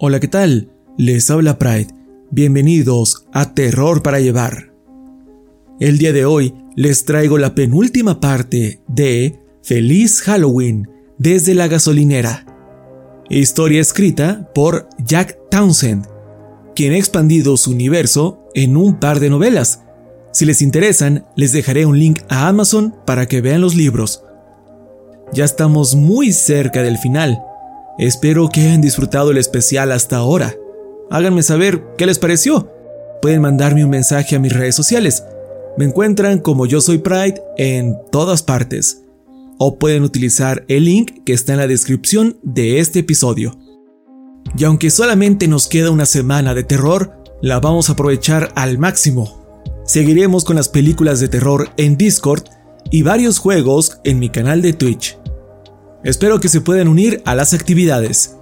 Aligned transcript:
Hola, 0.00 0.20
¿qué 0.20 0.28
tal? 0.28 0.70
Les 0.96 1.28
habla 1.28 1.58
Pride. 1.58 1.88
Bienvenidos 2.30 3.26
a 3.32 3.52
Terror 3.52 4.00
para 4.00 4.20
Llevar. 4.20 4.72
El 5.80 5.98
día 5.98 6.12
de 6.12 6.24
hoy 6.24 6.54
les 6.76 7.04
traigo 7.04 7.36
la 7.36 7.56
penúltima 7.56 8.20
parte 8.20 8.80
de 8.86 9.40
Feliz 9.60 10.22
Halloween 10.22 10.88
desde 11.18 11.56
la 11.56 11.66
gasolinera. 11.66 12.46
Historia 13.28 13.80
escrita 13.80 14.48
por 14.54 14.88
Jack 15.04 15.36
Townsend, 15.50 16.06
quien 16.76 16.92
ha 16.92 16.96
expandido 16.96 17.56
su 17.56 17.72
universo 17.72 18.44
en 18.54 18.76
un 18.76 19.00
par 19.00 19.18
de 19.18 19.30
novelas. 19.30 19.82
Si 20.32 20.44
les 20.44 20.62
interesan, 20.62 21.26
les 21.34 21.50
dejaré 21.50 21.86
un 21.86 21.98
link 21.98 22.20
a 22.28 22.46
Amazon 22.46 22.94
para 23.04 23.26
que 23.26 23.40
vean 23.40 23.62
los 23.62 23.74
libros. 23.74 24.22
Ya 25.32 25.44
estamos 25.44 25.96
muy 25.96 26.30
cerca 26.30 26.84
del 26.84 26.98
final. 26.98 27.42
Espero 27.98 28.48
que 28.48 28.60
hayan 28.60 28.80
disfrutado 28.80 29.32
el 29.32 29.38
especial 29.38 29.90
hasta 29.90 30.18
ahora. 30.18 30.54
Háganme 31.10 31.42
saber 31.42 31.82
qué 31.96 32.06
les 32.06 32.20
pareció. 32.20 32.72
Pueden 33.20 33.42
mandarme 33.42 33.84
un 33.84 33.90
mensaje 33.90 34.36
a 34.36 34.38
mis 34.38 34.52
redes 34.52 34.76
sociales. 34.76 35.24
Me 35.76 35.84
encuentran 35.84 36.38
como 36.38 36.66
yo 36.66 36.80
soy 36.80 36.98
Pride 36.98 37.42
en 37.56 37.96
todas 38.12 38.44
partes. 38.44 39.02
O 39.58 39.80
pueden 39.80 40.04
utilizar 40.04 40.64
el 40.68 40.84
link 40.84 41.24
que 41.24 41.32
está 41.32 41.54
en 41.54 41.58
la 41.58 41.66
descripción 41.66 42.38
de 42.44 42.78
este 42.78 43.00
episodio. 43.00 43.58
Y 44.56 44.62
aunque 44.62 44.90
solamente 44.90 45.48
nos 45.48 45.66
queda 45.66 45.90
una 45.90 46.06
semana 46.06 46.54
de 46.54 46.62
terror, 46.62 47.20
la 47.42 47.58
vamos 47.58 47.88
a 47.88 47.92
aprovechar 47.94 48.52
al 48.54 48.78
máximo. 48.78 49.44
Seguiremos 49.84 50.44
con 50.44 50.54
las 50.54 50.68
películas 50.68 51.18
de 51.18 51.28
terror 51.28 51.70
en 51.76 51.96
Discord 51.96 52.44
y 52.92 53.02
varios 53.02 53.38
juegos 53.38 53.98
en 54.04 54.20
mi 54.20 54.28
canal 54.28 54.62
de 54.62 54.72
Twitch. 54.72 55.17
Espero 56.08 56.40
que 56.40 56.48
se 56.48 56.62
puedan 56.62 56.88
unir 56.88 57.20
a 57.26 57.34
las 57.34 57.52
actividades. 57.52 58.34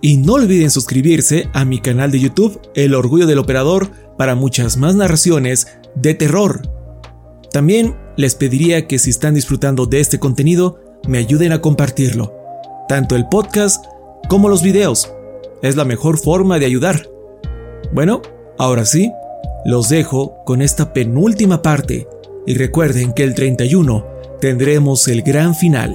Y 0.00 0.16
no 0.16 0.32
olviden 0.32 0.72
suscribirse 0.72 1.48
a 1.52 1.64
mi 1.64 1.80
canal 1.80 2.10
de 2.10 2.18
YouTube 2.18 2.60
El 2.74 2.96
Orgullo 2.96 3.28
del 3.28 3.38
Operador 3.38 3.92
para 4.18 4.34
muchas 4.34 4.76
más 4.76 4.96
narraciones 4.96 5.68
de 5.94 6.14
terror. 6.14 6.62
También 7.52 7.94
les 8.16 8.34
pediría 8.34 8.88
que 8.88 8.98
si 8.98 9.10
están 9.10 9.34
disfrutando 9.34 9.86
de 9.86 10.00
este 10.00 10.18
contenido, 10.18 10.80
me 11.06 11.18
ayuden 11.18 11.52
a 11.52 11.60
compartirlo. 11.60 12.34
Tanto 12.88 13.14
el 13.14 13.28
podcast 13.28 13.84
como 14.28 14.48
los 14.48 14.64
videos. 14.64 15.12
Es 15.62 15.76
la 15.76 15.84
mejor 15.84 16.18
forma 16.18 16.58
de 16.58 16.66
ayudar. 16.66 17.08
Bueno, 17.92 18.20
ahora 18.58 18.84
sí, 18.84 19.12
los 19.64 19.90
dejo 19.90 20.42
con 20.44 20.60
esta 20.60 20.92
penúltima 20.92 21.62
parte 21.62 22.08
y 22.48 22.54
recuerden 22.54 23.12
que 23.12 23.22
el 23.22 23.36
31 23.36 24.04
tendremos 24.40 25.06
el 25.06 25.22
gran 25.22 25.54
final. 25.54 25.94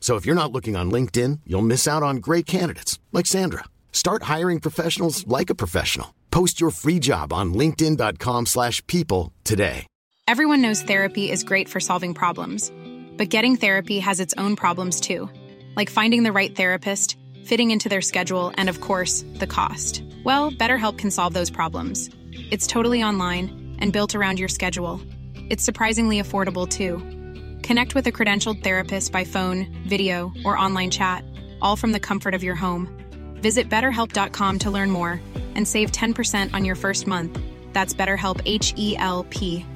So 0.00 0.16
if 0.16 0.26
you're 0.26 0.34
not 0.34 0.50
looking 0.50 0.74
on 0.74 0.90
LinkedIn, 0.90 1.40
you'll 1.46 1.62
miss 1.62 1.86
out 1.86 2.02
on 2.02 2.16
great 2.16 2.46
candidates 2.46 2.98
like 3.12 3.26
Sandra. 3.26 3.64
Start 3.92 4.24
hiring 4.24 4.58
professionals 4.58 5.24
like 5.28 5.50
a 5.50 5.54
professional. 5.54 6.14
Post 6.32 6.60
your 6.60 6.70
free 6.70 6.98
job 6.98 7.32
on 7.32 7.54
linkedin.com/people 7.54 9.32
today. 9.44 9.86
Everyone 10.26 10.62
knows 10.62 10.82
therapy 10.82 11.28
is 11.28 11.42
great 11.42 11.68
for 11.68 11.80
solving 11.80 12.14
problems, 12.14 12.72
but 13.18 13.30
getting 13.30 13.56
therapy 13.56 13.98
has 13.98 14.20
its 14.20 14.32
own 14.38 14.54
problems 14.54 15.00
too, 15.00 15.28
like 15.74 15.90
finding 15.90 16.22
the 16.22 16.32
right 16.32 16.54
therapist, 16.54 17.16
fitting 17.44 17.72
into 17.72 17.88
their 17.88 18.00
schedule, 18.00 18.52
and 18.54 18.68
of 18.68 18.80
course, 18.80 19.24
the 19.40 19.46
cost. 19.48 20.04
Well, 20.24 20.52
BetterHelp 20.52 20.98
can 20.98 21.10
solve 21.10 21.34
those 21.34 21.50
problems. 21.50 22.10
It's 22.52 22.68
totally 22.68 23.02
online 23.02 23.76
and 23.80 23.92
built 23.92 24.14
around 24.14 24.38
your 24.38 24.48
schedule. 24.48 25.00
It's 25.48 25.64
surprisingly 25.64 26.22
affordable 26.22 26.68
too. 26.68 27.02
Connect 27.62 27.94
with 27.94 28.06
a 28.06 28.12
credentialed 28.12 28.62
therapist 28.62 29.12
by 29.12 29.24
phone, 29.24 29.66
video, 29.86 30.32
or 30.44 30.56
online 30.56 30.90
chat, 30.90 31.24
all 31.60 31.76
from 31.76 31.92
the 31.92 32.00
comfort 32.00 32.34
of 32.34 32.42
your 32.42 32.54
home. 32.54 32.88
Visit 33.42 33.68
betterhelp.com 33.68 34.58
to 34.60 34.70
learn 34.70 34.90
more 34.90 35.20
and 35.56 35.66
save 35.66 35.90
10% 35.92 36.54
on 36.54 36.64
your 36.64 36.76
first 36.76 37.06
month. 37.06 37.38
That's 37.72 37.94
BetterHelp 37.94 38.40
H 38.46 38.74
E 38.76 38.96
L 38.98 39.26
P. 39.30 39.66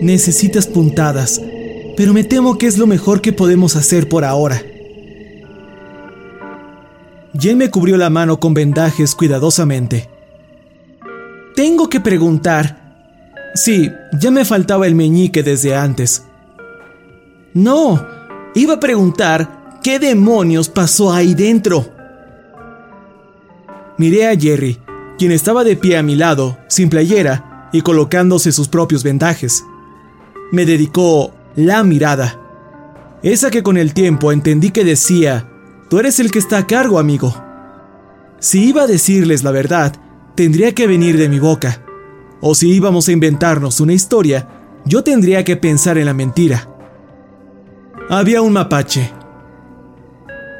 Necesitas 0.00 0.68
puntadas, 0.68 1.40
pero 1.96 2.14
me 2.14 2.22
temo 2.22 2.56
que 2.56 2.68
es 2.68 2.78
lo 2.78 2.86
mejor 2.86 3.20
que 3.20 3.32
podemos 3.32 3.74
hacer 3.74 4.08
por 4.08 4.24
ahora. 4.24 4.62
Jen 7.34 7.58
me 7.58 7.70
cubrió 7.70 7.96
la 7.96 8.08
mano 8.08 8.38
con 8.38 8.54
vendajes 8.54 9.14
cuidadosamente. 9.14 10.08
Tengo 11.58 11.90
que 11.90 11.98
preguntar. 11.98 12.94
Sí, 13.52 13.90
ya 14.20 14.30
me 14.30 14.44
faltaba 14.44 14.86
el 14.86 14.94
meñique 14.94 15.42
desde 15.42 15.74
antes. 15.74 16.22
No, 17.52 18.06
iba 18.54 18.74
a 18.74 18.78
preguntar 18.78 19.80
qué 19.82 19.98
demonios 19.98 20.68
pasó 20.68 21.12
ahí 21.12 21.34
dentro. 21.34 21.84
Miré 23.96 24.28
a 24.28 24.36
Jerry, 24.36 24.78
quien 25.18 25.32
estaba 25.32 25.64
de 25.64 25.74
pie 25.74 25.96
a 25.98 26.04
mi 26.04 26.14
lado, 26.14 26.56
sin 26.68 26.88
playera 26.90 27.68
y 27.72 27.80
colocándose 27.80 28.52
sus 28.52 28.68
propios 28.68 29.02
vendajes. 29.02 29.64
Me 30.52 30.64
dedicó 30.64 31.34
la 31.56 31.82
mirada. 31.82 32.38
Esa 33.24 33.50
que 33.50 33.64
con 33.64 33.78
el 33.78 33.94
tiempo 33.94 34.30
entendí 34.30 34.70
que 34.70 34.84
decía, 34.84 35.48
tú 35.90 35.98
eres 35.98 36.20
el 36.20 36.30
que 36.30 36.38
está 36.38 36.58
a 36.58 36.66
cargo, 36.68 37.00
amigo. 37.00 37.34
Si 38.38 38.68
iba 38.68 38.82
a 38.82 38.86
decirles 38.86 39.42
la 39.42 39.50
verdad, 39.50 39.96
tendría 40.38 40.72
que 40.72 40.86
venir 40.86 41.18
de 41.18 41.28
mi 41.28 41.40
boca. 41.40 41.82
O 42.40 42.54
si 42.54 42.70
íbamos 42.70 43.08
a 43.08 43.12
inventarnos 43.12 43.80
una 43.80 43.92
historia, 43.92 44.48
yo 44.84 45.02
tendría 45.02 45.42
que 45.42 45.56
pensar 45.56 45.98
en 45.98 46.06
la 46.06 46.14
mentira. 46.14 46.70
había 48.08 48.40
un 48.40 48.52
mapache. 48.52 49.12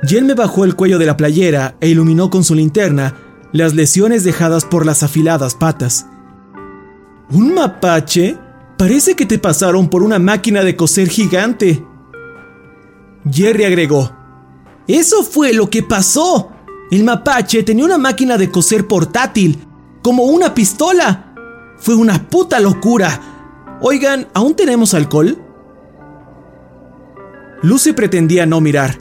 Jen 0.03 0.27
me 0.27 0.35
bajó 0.35 0.65
el 0.65 0.75
cuello 0.75 0.99
de 0.99 1.07
la 1.07 1.17
playera 1.17 1.77
e 1.81 1.91
iluminó 1.91 2.29
con 2.29 2.43
su 2.43 2.57
linterna 2.57 3.15
las 3.53 3.77
lesiones 3.77 4.25
dejadas 4.25 4.65
por 4.65 4.85
las 4.85 5.05
afiladas 5.05 5.55
patas. 5.55 6.07
¿Un 7.31 7.55
mapache? 7.55 8.37
Parece 8.79 9.15
que 9.15 9.27
te 9.27 9.39
pasaron 9.39 9.89
por 9.89 10.03
una 10.03 10.19
máquina 10.19 10.65
de 10.65 10.75
coser 10.75 11.09
gigante. 11.09 11.85
Jerry 13.31 13.63
agregó, 13.63 14.11
Eso 14.89 15.23
fue 15.23 15.53
lo 15.53 15.71
que 15.71 15.85
pasó. 15.85 16.51
El 16.90 17.05
mapache 17.05 17.62
tenía 17.62 17.85
una 17.85 17.99
máquina 17.99 18.38
de 18.38 18.50
coser 18.50 18.87
portátil, 18.87 19.58
como 20.02 20.25
una 20.25 20.55
pistola. 20.55 21.35
Fue 21.79 21.94
una 21.94 22.29
puta 22.29 22.61
locura. 22.61 23.79
Oigan, 23.82 24.26
¿aún 24.32 24.55
tenemos 24.55 24.94
alcohol? 24.94 25.38
Lucy 27.62 27.93
pretendía 27.93 28.46
no 28.46 28.61
mirar, 28.61 28.99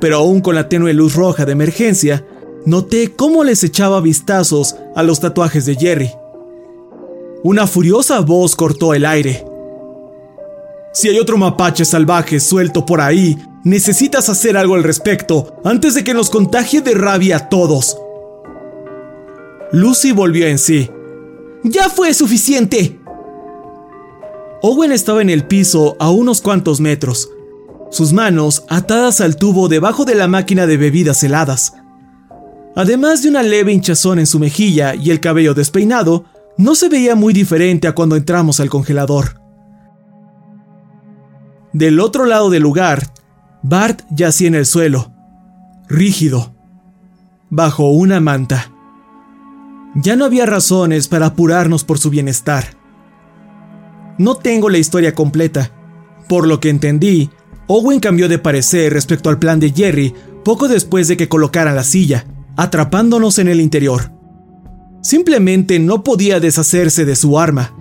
pero 0.00 0.16
aún 0.16 0.40
con 0.40 0.54
la 0.54 0.68
tenue 0.68 0.94
luz 0.94 1.14
roja 1.14 1.44
de 1.44 1.52
emergencia, 1.52 2.24
noté 2.64 3.14
cómo 3.14 3.44
les 3.44 3.64
echaba 3.64 4.00
vistazos 4.00 4.76
a 4.96 5.02
los 5.02 5.20
tatuajes 5.20 5.66
de 5.66 5.74
Jerry. 5.74 6.10
Una 7.42 7.66
furiosa 7.66 8.20
voz 8.20 8.56
cortó 8.56 8.94
el 8.94 9.04
aire. 9.04 9.44
Si 10.92 11.08
hay 11.08 11.18
otro 11.18 11.36
mapache 11.36 11.84
salvaje 11.84 12.40
suelto 12.40 12.86
por 12.86 13.00
ahí, 13.00 13.36
necesitas 13.64 14.28
hacer 14.28 14.56
algo 14.56 14.74
al 14.74 14.84
respecto 14.84 15.60
antes 15.64 15.94
de 15.94 16.04
que 16.04 16.14
nos 16.14 16.30
contagie 16.30 16.80
de 16.80 16.94
rabia 16.94 17.36
a 17.36 17.48
todos. 17.48 17.98
Lucy 19.72 20.12
volvió 20.12 20.46
en 20.46 20.58
sí. 20.58 20.90
¡Ya 21.62 21.88
fue 21.88 22.14
suficiente! 22.14 22.98
Owen 24.62 24.92
estaba 24.92 25.22
en 25.22 25.30
el 25.30 25.46
piso 25.46 25.96
a 25.98 26.10
unos 26.10 26.40
cuantos 26.40 26.80
metros, 26.80 27.30
sus 27.90 28.12
manos 28.12 28.64
atadas 28.68 29.20
al 29.20 29.36
tubo 29.36 29.68
debajo 29.68 30.04
de 30.04 30.14
la 30.14 30.28
máquina 30.28 30.66
de 30.66 30.76
bebidas 30.76 31.22
heladas. 31.22 31.72
Además 32.76 33.22
de 33.22 33.30
una 33.30 33.42
leve 33.42 33.72
hinchazón 33.72 34.18
en 34.18 34.26
su 34.26 34.38
mejilla 34.38 34.94
y 34.94 35.10
el 35.10 35.20
cabello 35.20 35.54
despeinado, 35.54 36.24
no 36.56 36.74
se 36.74 36.88
veía 36.88 37.14
muy 37.14 37.32
diferente 37.32 37.88
a 37.88 37.94
cuando 37.94 38.16
entramos 38.16 38.60
al 38.60 38.68
congelador. 38.68 39.40
Del 41.72 42.00
otro 42.00 42.26
lado 42.26 42.50
del 42.50 42.62
lugar, 42.62 43.12
Bart 43.62 44.02
yacía 44.10 44.48
en 44.48 44.54
el 44.54 44.66
suelo, 44.66 45.12
rígido, 45.88 46.54
bajo 47.50 47.90
una 47.90 48.20
manta. 48.20 48.72
Ya 49.94 50.16
no 50.16 50.24
había 50.24 50.46
razones 50.46 51.08
para 51.08 51.26
apurarnos 51.26 51.84
por 51.84 51.98
su 51.98 52.10
bienestar. 52.10 52.76
No 54.18 54.36
tengo 54.36 54.70
la 54.70 54.78
historia 54.78 55.14
completa. 55.14 55.72
Por 56.28 56.46
lo 56.46 56.60
que 56.60 56.70
entendí, 56.70 57.30
Owen 57.66 58.00
cambió 58.00 58.28
de 58.28 58.38
parecer 58.38 58.92
respecto 58.92 59.28
al 59.30 59.38
plan 59.38 59.60
de 59.60 59.72
Jerry 59.72 60.14
poco 60.44 60.68
después 60.68 61.08
de 61.08 61.16
que 61.16 61.28
colocaran 61.28 61.74
la 61.74 61.84
silla, 61.84 62.24
atrapándonos 62.56 63.38
en 63.38 63.48
el 63.48 63.60
interior. 63.60 64.12
Simplemente 65.02 65.78
no 65.78 66.04
podía 66.04 66.40
deshacerse 66.40 67.04
de 67.04 67.16
su 67.16 67.38
arma. 67.38 67.74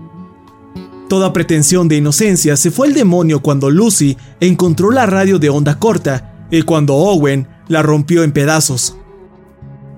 Toda 1.10 1.34
pretensión 1.34 1.88
de 1.88 1.98
inocencia 1.98 2.56
se 2.56 2.72
fue 2.72 2.88
al 2.88 2.94
demonio 2.94 3.42
cuando 3.42 3.70
Lucy 3.70 4.16
encontró 4.40 4.92
la 4.92 5.08
radio 5.08 5.40
de 5.40 5.50
onda 5.50 5.80
corta 5.80 6.48
y 6.52 6.62
cuando 6.62 6.96
Owen 6.96 7.48
la 7.68 7.82
rompió 7.82 8.24
en 8.24 8.32
pedazos. 8.32 8.96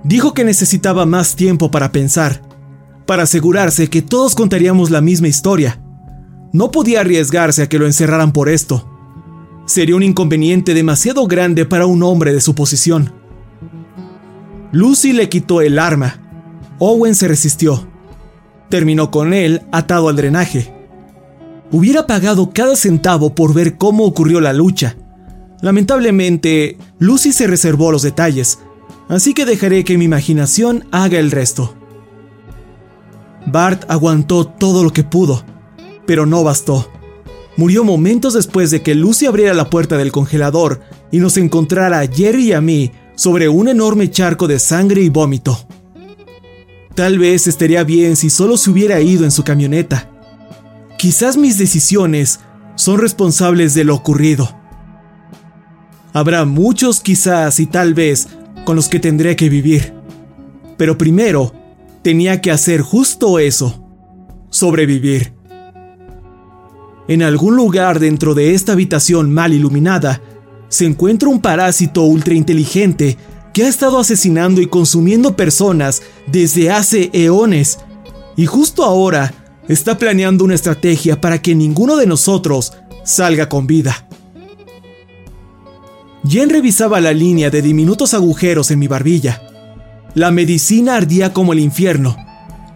Dijo 0.03 0.33
que 0.33 0.43
necesitaba 0.43 1.05
más 1.05 1.35
tiempo 1.35 1.69
para 1.69 1.91
pensar, 1.91 2.41
para 3.05 3.23
asegurarse 3.23 3.89
que 3.89 4.01
todos 4.01 4.33
contaríamos 4.33 4.89
la 4.89 5.01
misma 5.01 5.27
historia. 5.27 5.79
No 6.53 6.71
podía 6.71 7.01
arriesgarse 7.01 7.61
a 7.61 7.69
que 7.69 7.77
lo 7.77 7.85
encerraran 7.85 8.31
por 8.31 8.49
esto. 8.49 8.89
Sería 9.65 9.95
un 9.95 10.03
inconveniente 10.03 10.73
demasiado 10.73 11.27
grande 11.27 11.65
para 11.65 11.85
un 11.85 12.01
hombre 12.03 12.33
de 12.33 12.41
su 12.41 12.55
posición. 12.55 13.13
Lucy 14.71 15.13
le 15.13 15.29
quitó 15.29 15.61
el 15.61 15.77
arma 15.77 16.21
Owen 16.83 17.13
se 17.13 17.27
resistió. 17.27 17.87
Terminó 18.69 19.11
con 19.11 19.35
él 19.35 19.61
atado 19.71 20.09
al 20.09 20.15
drenaje. 20.15 20.80
Hubiera 21.71 22.05
pagado 22.05 22.51
cada 22.53 22.75
centavo 22.75 23.33
por 23.33 23.53
ver 23.53 23.77
cómo 23.77 24.05
ocurrió 24.05 24.41
la 24.41 24.51
lucha. 24.51 24.97
Lamentablemente, 25.61 26.77
Lucy 26.99 27.31
se 27.31 27.47
reservó 27.47 27.91
los 27.91 28.01
detalles, 28.01 28.59
así 29.07 29.33
que 29.33 29.45
dejaré 29.45 29.83
que 29.83 29.97
mi 29.97 30.05
imaginación 30.05 30.85
haga 30.91 31.19
el 31.19 31.31
resto. 31.31 31.75
Bart 33.45 33.85
aguantó 33.87 34.45
todo 34.45 34.83
lo 34.83 34.91
que 34.91 35.03
pudo, 35.03 35.43
pero 36.05 36.25
no 36.25 36.43
bastó. 36.43 36.89
Murió 37.57 37.83
momentos 37.83 38.33
después 38.33 38.71
de 38.71 38.81
que 38.81 38.95
Lucy 38.95 39.25
abriera 39.25 39.53
la 39.53 39.69
puerta 39.69 39.97
del 39.97 40.11
congelador 40.11 40.81
y 41.11 41.19
nos 41.19 41.37
encontrara 41.37 41.99
a 41.99 42.07
Jerry 42.07 42.49
y 42.49 42.53
a 42.53 42.61
mí 42.61 42.91
sobre 43.15 43.49
un 43.49 43.67
enorme 43.67 44.09
charco 44.09 44.47
de 44.47 44.59
sangre 44.59 45.01
y 45.01 45.09
vómito. 45.09 45.57
Tal 46.95 47.17
vez 47.17 47.47
estaría 47.47 47.83
bien 47.83 48.15
si 48.15 48.29
solo 48.29 48.57
se 48.57 48.69
hubiera 48.69 48.99
ido 48.99 49.23
en 49.23 49.31
su 49.31 49.43
camioneta. 49.43 50.10
Quizás 51.01 51.35
mis 51.35 51.57
decisiones 51.57 52.41
son 52.75 52.99
responsables 52.99 53.73
de 53.73 53.83
lo 53.85 53.95
ocurrido. 53.95 54.55
Habrá 56.13 56.45
muchos 56.45 57.01
quizás 57.01 57.59
y 57.59 57.65
tal 57.65 57.95
vez 57.95 58.27
con 58.65 58.75
los 58.75 58.87
que 58.87 58.99
tendré 58.99 59.35
que 59.35 59.49
vivir. 59.49 59.95
Pero 60.77 60.99
primero, 60.99 61.53
tenía 62.03 62.39
que 62.39 62.51
hacer 62.51 62.81
justo 62.81 63.39
eso, 63.39 63.83
sobrevivir. 64.51 65.33
En 67.07 67.23
algún 67.23 67.55
lugar 67.55 67.99
dentro 67.99 68.35
de 68.35 68.53
esta 68.53 68.73
habitación 68.73 69.33
mal 69.33 69.53
iluminada, 69.53 70.21
se 70.69 70.85
encuentra 70.85 71.29
un 71.29 71.41
parásito 71.41 72.03
ultra 72.03 72.35
inteligente 72.35 73.17
que 73.55 73.63
ha 73.63 73.69
estado 73.69 73.97
asesinando 73.97 74.61
y 74.61 74.67
consumiendo 74.67 75.35
personas 75.35 76.03
desde 76.27 76.69
hace 76.69 77.09
eones 77.11 77.79
y 78.37 78.45
justo 78.45 78.83
ahora 78.83 79.40
está 79.67 79.97
planeando 79.97 80.43
una 80.43 80.55
estrategia 80.55 81.21
para 81.21 81.41
que 81.41 81.55
ninguno 81.55 81.97
de 81.97 82.07
nosotros 82.07 82.73
salga 83.03 83.49
con 83.49 83.67
vida. 83.67 84.07
Jen 86.27 86.49
revisaba 86.49 87.01
la 87.01 87.13
línea 87.13 87.49
de 87.49 87.61
diminutos 87.61 88.13
agujeros 88.13 88.69
en 88.71 88.79
mi 88.79 88.87
barbilla. 88.87 89.41
La 90.13 90.29
medicina 90.29 90.95
ardía 90.95 91.33
como 91.33 91.53
el 91.53 91.59
infierno. 91.59 92.15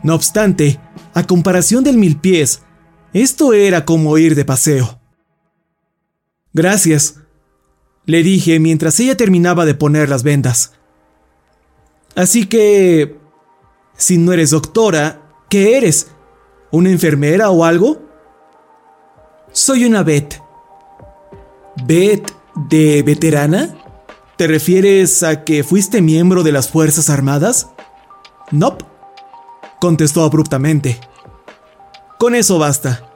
No 0.04 0.16
obstante, 0.16 0.80
a 1.14 1.28
comparación 1.28 1.84
del 1.84 1.98
mil 1.98 2.18
pies, 2.18 2.62
esto 3.14 3.54
era 3.54 3.86
como 3.86 4.18
ir 4.18 4.36
de 4.36 4.46
paseo. 4.46 5.00
Gracias, 6.54 7.16
le 8.06 8.24
dije 8.24 8.60
mientras 8.60 9.00
ella 9.00 9.18
terminaba 9.18 9.66
de 9.66 9.76
poner 9.76 10.10
las 10.10 10.24
vendas. 10.24 10.74
Así 12.16 12.46
que... 12.46 13.20
Si 13.98 14.18
no 14.18 14.34
eres 14.34 14.50
doctora, 14.50 15.22
¿qué 15.50 15.78
eres? 15.78 16.08
¿Una 16.76 16.90
enfermera 16.90 17.52
o 17.52 17.64
algo? 17.64 18.02
Soy 19.54 19.86
una 19.86 20.04
vet. 20.04 20.42
¿Vet 21.86 22.30
de 22.54 23.02
veterana? 23.02 23.78
¿Te 24.36 24.46
refieres 24.46 25.24
a 25.24 25.46
que 25.46 25.64
fuiste 25.64 26.02
miembro 26.02 26.44
de 26.44 26.52
las 26.52 26.68
Fuerzas 26.68 27.10
Armadas? 27.10 27.70
Nope, 28.52 28.84
contestó 29.80 30.26
abruptamente. 30.26 31.00
Con 32.20 32.36
eso 32.36 32.60
basta. 32.60 33.10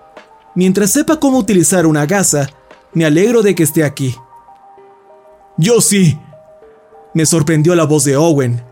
Mientras 0.56 0.92
sepa 0.92 1.20
cómo 1.20 1.38
utilizar 1.38 1.86
una 1.86 2.06
gasa, 2.06 2.50
me 2.94 3.04
alegro 3.04 3.42
de 3.42 3.56
que 3.56 3.64
esté 3.64 3.84
aquí. 3.84 4.16
Yo 5.58 5.82
sí. 5.82 6.18
Me 7.14 7.26
sorprendió 7.26 7.76
la 7.76 7.84
voz 7.84 8.06
de 8.06 8.16
Owen. 8.16 8.64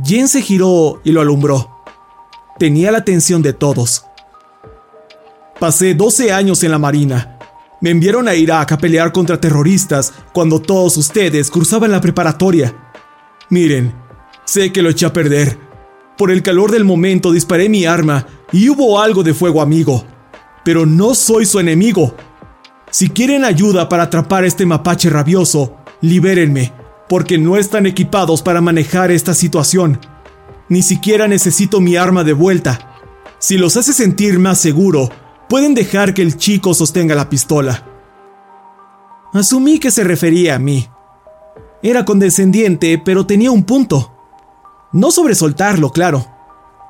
Jen 0.00 0.28
se 0.28 0.42
giró 0.42 1.00
y 1.02 1.10
lo 1.10 1.22
alumbró. 1.22 1.82
Tenía 2.60 2.92
la 2.92 2.98
atención 2.98 3.42
de 3.42 3.52
todos. 3.52 4.06
Pasé 5.62 5.94
12 5.94 6.32
años 6.32 6.64
en 6.64 6.72
la 6.72 6.78
Marina. 6.80 7.38
Me 7.80 7.90
enviaron 7.90 8.26
a 8.26 8.34
Irak 8.34 8.72
a 8.72 8.78
pelear 8.78 9.12
contra 9.12 9.40
terroristas 9.40 10.12
cuando 10.32 10.60
todos 10.60 10.96
ustedes 10.96 11.52
cruzaban 11.52 11.92
la 11.92 12.00
preparatoria. 12.00 12.90
Miren, 13.48 13.94
sé 14.44 14.72
que 14.72 14.82
lo 14.82 14.90
eché 14.90 15.06
a 15.06 15.12
perder. 15.12 15.56
Por 16.18 16.32
el 16.32 16.42
calor 16.42 16.72
del 16.72 16.82
momento 16.82 17.30
disparé 17.30 17.68
mi 17.68 17.84
arma 17.84 18.26
y 18.50 18.70
hubo 18.70 19.00
algo 19.00 19.22
de 19.22 19.34
fuego 19.34 19.62
amigo. 19.62 20.04
Pero 20.64 20.84
no 20.84 21.14
soy 21.14 21.46
su 21.46 21.60
enemigo. 21.60 22.16
Si 22.90 23.10
quieren 23.10 23.44
ayuda 23.44 23.88
para 23.88 24.02
atrapar 24.02 24.42
a 24.42 24.48
este 24.48 24.66
mapache 24.66 25.10
rabioso, 25.10 25.76
libérenme, 26.00 26.72
porque 27.08 27.38
no 27.38 27.56
están 27.56 27.86
equipados 27.86 28.42
para 28.42 28.60
manejar 28.60 29.12
esta 29.12 29.32
situación. 29.32 30.00
Ni 30.68 30.82
siquiera 30.82 31.28
necesito 31.28 31.80
mi 31.80 31.94
arma 31.94 32.24
de 32.24 32.32
vuelta. 32.32 32.98
Si 33.38 33.58
los 33.58 33.76
hace 33.76 33.92
sentir 33.92 34.40
más 34.40 34.58
seguro, 34.58 35.08
pueden 35.52 35.74
dejar 35.74 36.14
que 36.14 36.22
el 36.22 36.38
chico 36.38 36.72
sostenga 36.72 37.14
la 37.14 37.28
pistola. 37.28 37.86
Asumí 39.34 39.78
que 39.78 39.90
se 39.90 40.02
refería 40.02 40.54
a 40.54 40.58
mí. 40.58 40.88
Era 41.82 42.06
condescendiente, 42.06 42.96
pero 42.96 43.26
tenía 43.26 43.50
un 43.50 43.64
punto. 43.64 44.14
No 44.92 45.10
sobre 45.10 45.34
soltarlo, 45.34 45.90
claro. 45.90 46.26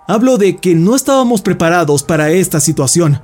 Hablo 0.07 0.39
de 0.39 0.59
que 0.59 0.77
no 0.77 0.95
estábamos 0.95 1.43
preparados 1.43 2.05
para 2.05 2.31
esta 2.31 2.61
situación. 2.61 3.21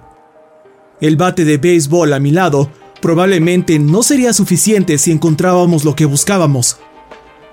El 1.01 1.15
bate 1.15 1.45
de 1.45 1.57
béisbol 1.57 2.13
a 2.15 2.19
mi 2.19 2.33
lado 2.33 2.69
Probablemente 3.01 3.79
no 3.79 4.03
sería 4.03 4.33
suficiente 4.33 4.99
si 4.99 5.13
encontrábamos 5.13 5.85
lo 5.85 5.95
que 5.95 6.05
buscábamos, 6.05 6.79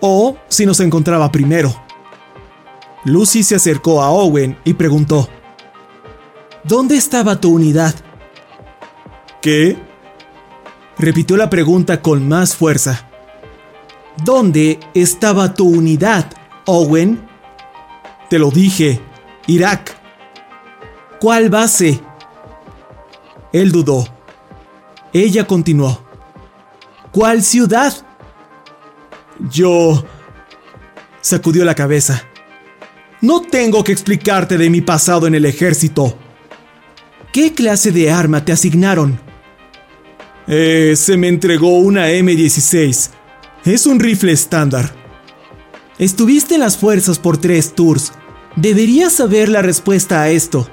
o 0.02 0.38
si 0.48 0.66
nos 0.66 0.80
encontraba 0.80 1.32
primero. 1.32 1.76
Lucy 3.04 3.44
se 3.44 3.54
acercó 3.54 4.02
a 4.02 4.10
Owen 4.10 4.58
y 4.64 4.74
preguntó, 4.74 5.30
¿Dónde 6.68 6.96
estaba 6.96 7.40
tu 7.40 7.54
unidad? 7.54 7.94
¿Qué? 9.40 9.78
Repitió 10.98 11.38
la 11.38 11.48
pregunta 11.48 12.02
con 12.02 12.28
más 12.28 12.56
fuerza. 12.56 13.08
¿Dónde 14.24 14.80
estaba 14.96 15.54
tu 15.54 15.68
unidad, 15.68 16.26
Owen? 16.66 17.28
Te 18.32 18.40
lo 18.40 18.50
dije, 18.50 19.00
Irak. 19.46 19.96
¿Cuál 21.20 21.52
base? 21.52 22.00
Él 23.54 23.72
dudó. 23.72 24.08
Ella 25.14 25.46
continuó. 25.46 26.04
¿Cuál 27.12 27.44
ciudad? 27.44 27.94
Yo... 29.52 30.04
sacudió 31.22 31.64
la 31.64 31.76
cabeza. 31.76 32.24
No 33.22 33.42
tengo 33.42 33.84
que 33.84 33.92
explicarte 33.92 34.58
de 34.58 34.72
mi 34.72 34.82
pasado 34.82 35.28
en 35.28 35.36
el 35.36 35.46
ejército. 35.46 36.18
¿Qué 37.36 37.54
clase 37.54 37.92
de 37.92 38.10
arma 38.10 38.46
te 38.46 38.54
asignaron? 38.54 39.20
Eh, 40.48 40.94
se 40.96 41.18
me 41.18 41.28
entregó 41.28 41.80
una 41.80 42.10
M16. 42.10 43.10
Es 43.66 43.86
un 43.86 44.00
rifle 44.00 44.32
estándar. 44.32 44.96
Estuviste 46.00 46.54
en 46.54 46.62
las 46.62 46.78
fuerzas 46.78 47.20
por 47.20 47.36
tres 47.36 47.76
tours. 47.76 48.14
Deberías 48.56 49.12
saber 49.12 49.50
la 49.50 49.62
respuesta 49.62 50.22
a 50.22 50.30
esto. 50.30 50.70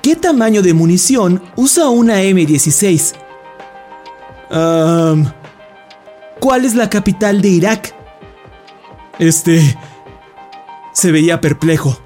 ¿Qué 0.00 0.14
tamaño 0.14 0.62
de 0.62 0.72
munición 0.72 1.42
usa 1.56 1.88
una 1.88 2.22
M16? 2.22 3.14
¿Cuál 6.38 6.64
es 6.64 6.76
la 6.76 6.88
capital 6.88 7.42
de 7.42 7.48
Irak? 7.48 7.92
Este... 9.18 9.76
Se 10.92 11.10
veía 11.10 11.40
perplejo. 11.40 11.98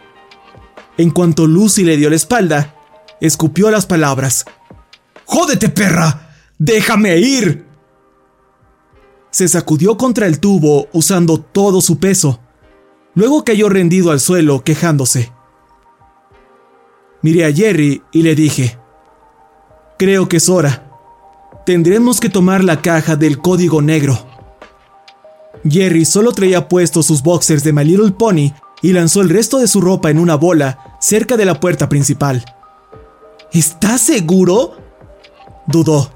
En 0.96 1.10
cuanto 1.10 1.46
Lucy 1.46 1.84
le 1.84 1.98
dio 1.98 2.08
la 2.08 2.16
espalda, 2.16 2.74
escupió 3.22 3.70
las 3.70 3.86
palabras. 3.86 4.44
¡Jódete, 5.24 5.68
perra! 5.68 6.34
¡Déjame 6.58 7.16
ir! 7.18 7.64
Se 9.30 9.48
sacudió 9.48 9.96
contra 9.96 10.26
el 10.26 10.40
tubo 10.40 10.88
usando 10.92 11.40
todo 11.40 11.80
su 11.80 11.98
peso. 11.98 12.40
Luego 13.14 13.44
cayó 13.44 13.68
rendido 13.68 14.10
al 14.10 14.20
suelo, 14.20 14.62
quejándose. 14.64 15.32
Miré 17.22 17.46
a 17.46 17.52
Jerry 17.52 18.02
y 18.10 18.22
le 18.22 18.34
dije, 18.34 18.78
creo 19.98 20.28
que 20.28 20.38
es 20.38 20.48
hora. 20.48 20.90
Tendremos 21.64 22.18
que 22.18 22.28
tomar 22.28 22.64
la 22.64 22.82
caja 22.82 23.14
del 23.14 23.38
código 23.38 23.80
negro. 23.80 24.18
Jerry 25.68 26.04
solo 26.04 26.32
traía 26.32 26.68
puestos 26.68 27.06
sus 27.06 27.22
boxers 27.22 27.62
de 27.62 27.72
My 27.72 27.84
Little 27.84 28.10
Pony 28.10 28.52
y 28.82 28.92
lanzó 28.92 29.20
el 29.20 29.28
resto 29.28 29.58
de 29.58 29.68
su 29.68 29.80
ropa 29.80 30.10
en 30.10 30.18
una 30.18 30.34
bola 30.34 30.96
cerca 31.00 31.36
de 31.36 31.44
la 31.44 31.60
puerta 31.60 31.88
principal. 31.88 32.44
¿Estás 33.52 34.00
seguro? 34.02 34.76
Dudó. 35.66 36.10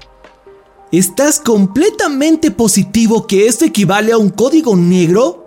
¿Estás 0.91 1.39
completamente 1.39 2.51
positivo 2.51 3.27
que 3.27 3.47
esto 3.47 3.65
equivale 3.65 4.11
a 4.11 4.17
un 4.17 4.29
código 4.29 4.75
negro? 4.75 5.45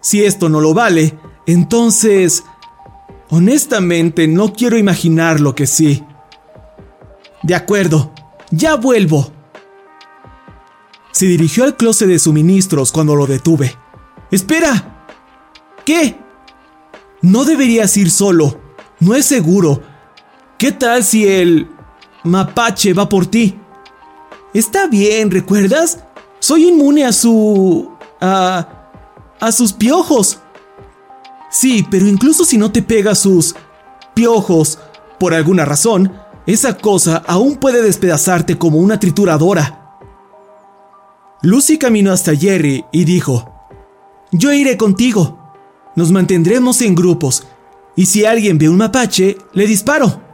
Si 0.00 0.24
esto 0.24 0.48
no 0.48 0.60
lo 0.60 0.74
vale, 0.74 1.18
entonces 1.46 2.44
Honestamente, 3.30 4.28
no 4.28 4.52
quiero 4.52 4.78
imaginar 4.78 5.40
lo 5.40 5.54
que 5.54 5.66
sí. 5.66 6.04
De 7.42 7.54
acuerdo, 7.54 8.12
ya 8.50 8.76
vuelvo. 8.76 9.32
Se 11.10 11.26
dirigió 11.26 11.64
al 11.64 11.76
closet 11.76 12.08
de 12.08 12.18
suministros 12.18 12.92
cuando 12.92 13.16
lo 13.16 13.26
detuve. 13.26 13.74
¡Espera! 14.30 15.06
¿Qué? 15.84 16.16
No 17.22 17.44
deberías 17.44 17.96
ir 17.96 18.10
solo. 18.10 18.60
No 19.00 19.14
es 19.14 19.26
seguro. 19.26 19.82
¿Qué 20.58 20.72
tal 20.72 21.04
si 21.04 21.26
el 21.26 21.68
mapache 22.24 22.94
va 22.94 23.08
por 23.08 23.26
ti? 23.26 23.58
Está 24.54 24.86
bien, 24.86 25.30
¿recuerdas? 25.30 26.00
Soy 26.38 26.68
inmune 26.68 27.04
a 27.04 27.12
su... 27.12 27.90
a... 28.20 28.90
a 29.38 29.52
sus 29.52 29.74
piojos. 29.74 30.38
Sí, 31.50 31.86
pero 31.90 32.06
incluso 32.06 32.44
si 32.44 32.56
no 32.56 32.72
te 32.72 32.82
pega 32.82 33.14
sus 33.14 33.54
piojos 34.14 34.78
por 35.20 35.34
alguna 35.34 35.66
razón, 35.66 36.12
esa 36.46 36.78
cosa 36.78 37.22
aún 37.26 37.56
puede 37.56 37.82
despedazarte 37.82 38.56
como 38.56 38.78
una 38.78 38.98
trituradora. 38.98 39.98
Lucy 41.42 41.76
caminó 41.76 42.12
hasta 42.12 42.34
Jerry 42.34 42.84
y 42.92 43.04
dijo, 43.04 43.68
Yo 44.32 44.52
iré 44.52 44.78
contigo. 44.78 45.38
Nos 45.96 46.12
mantendremos 46.12 46.80
en 46.82 46.94
grupos, 46.94 47.46
y 47.94 48.06
si 48.06 48.26
alguien 48.26 48.58
ve 48.58 48.68
un 48.68 48.76
mapache, 48.76 49.38
le 49.54 49.66
disparo. 49.66 50.25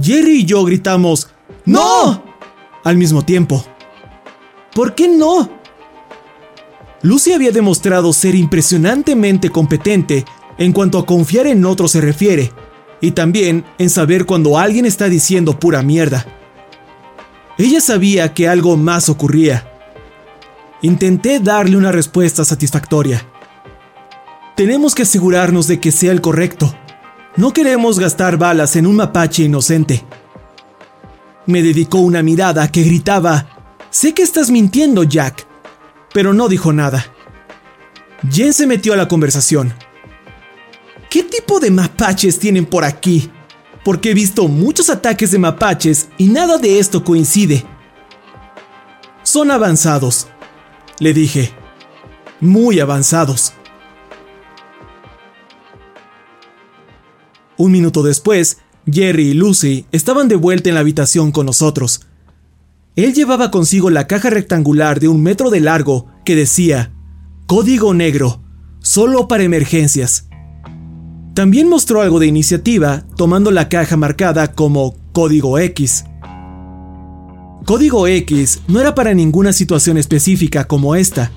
Jerry 0.00 0.40
y 0.40 0.44
yo 0.44 0.64
gritamos, 0.64 1.28
¡No! 1.64 2.22
al 2.84 2.96
mismo 2.96 3.24
tiempo. 3.24 3.64
¿Por 4.74 4.94
qué 4.94 5.08
no? 5.08 5.50
Lucy 7.02 7.32
había 7.32 7.50
demostrado 7.50 8.12
ser 8.12 8.34
impresionantemente 8.34 9.50
competente 9.50 10.24
en 10.58 10.72
cuanto 10.72 10.98
a 10.98 11.06
confiar 11.06 11.46
en 11.46 11.64
otros 11.64 11.92
se 11.92 12.00
refiere, 12.00 12.52
y 13.00 13.10
también 13.12 13.64
en 13.78 13.90
saber 13.90 14.26
cuando 14.26 14.58
alguien 14.58 14.86
está 14.86 15.08
diciendo 15.08 15.58
pura 15.58 15.82
mierda. 15.82 16.24
Ella 17.58 17.80
sabía 17.80 18.32
que 18.32 18.48
algo 18.48 18.76
más 18.76 19.08
ocurría. 19.08 19.68
Intenté 20.80 21.40
darle 21.40 21.76
una 21.76 21.92
respuesta 21.92 22.44
satisfactoria. 22.44 23.26
Tenemos 24.56 24.94
que 24.94 25.02
asegurarnos 25.02 25.66
de 25.66 25.80
que 25.80 25.92
sea 25.92 26.12
el 26.12 26.20
correcto. 26.20 26.74
No 27.36 27.52
queremos 27.52 27.98
gastar 27.98 28.36
balas 28.36 28.76
en 28.76 28.86
un 28.86 28.96
mapache 28.96 29.44
inocente. 29.44 30.04
Me 31.46 31.62
dedicó 31.62 31.98
una 31.98 32.22
mirada 32.22 32.70
que 32.70 32.82
gritaba, 32.82 33.48
Sé 33.90 34.14
que 34.14 34.22
estás 34.22 34.50
mintiendo, 34.50 35.02
Jack 35.04 35.46
pero 36.12 36.32
no 36.32 36.48
dijo 36.48 36.72
nada. 36.72 37.06
Jen 38.30 38.52
se 38.52 38.66
metió 38.66 38.92
a 38.92 38.96
la 38.96 39.08
conversación. 39.08 39.74
¿Qué 41.10 41.22
tipo 41.22 41.60
de 41.60 41.70
mapaches 41.70 42.38
tienen 42.38 42.66
por 42.66 42.84
aquí? 42.84 43.30
Porque 43.84 44.10
he 44.10 44.14
visto 44.14 44.46
muchos 44.48 44.90
ataques 44.90 45.32
de 45.32 45.38
mapaches 45.38 46.08
y 46.18 46.28
nada 46.28 46.58
de 46.58 46.78
esto 46.78 47.02
coincide. 47.02 47.64
Son 49.22 49.50
avanzados, 49.50 50.28
le 50.98 51.12
dije. 51.12 51.52
Muy 52.40 52.80
avanzados. 52.80 53.52
Un 57.62 57.70
minuto 57.70 58.02
después, 58.02 58.58
Jerry 58.90 59.28
y 59.28 59.34
Lucy 59.34 59.86
estaban 59.92 60.26
de 60.26 60.34
vuelta 60.34 60.68
en 60.68 60.74
la 60.74 60.80
habitación 60.80 61.30
con 61.30 61.46
nosotros. 61.46 62.00
Él 62.96 63.14
llevaba 63.14 63.52
consigo 63.52 63.88
la 63.88 64.08
caja 64.08 64.30
rectangular 64.30 64.98
de 64.98 65.06
un 65.06 65.22
metro 65.22 65.48
de 65.48 65.60
largo 65.60 66.08
que 66.24 66.34
decía, 66.34 66.92
Código 67.46 67.94
negro, 67.94 68.42
solo 68.80 69.28
para 69.28 69.44
emergencias. 69.44 70.28
También 71.34 71.68
mostró 71.68 72.00
algo 72.00 72.18
de 72.18 72.26
iniciativa 72.26 73.04
tomando 73.16 73.52
la 73.52 73.68
caja 73.68 73.96
marcada 73.96 74.54
como 74.54 74.96
Código 75.12 75.60
X. 75.60 76.04
Código 77.64 78.08
X 78.08 78.62
no 78.66 78.80
era 78.80 78.96
para 78.96 79.14
ninguna 79.14 79.52
situación 79.52 79.98
específica 79.98 80.64
como 80.64 80.96
esta. 80.96 81.30